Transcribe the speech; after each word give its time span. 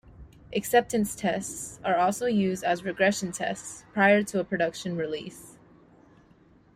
Acceptance 0.55 1.15
tests 1.15 1.79
are 1.85 1.95
also 1.95 2.25
used 2.25 2.63
as 2.63 2.83
regression 2.83 3.31
tests 3.31 3.85
prior 3.93 4.23
to 4.23 4.39
a 4.39 4.43
production 4.43 4.97
release. 4.97 5.59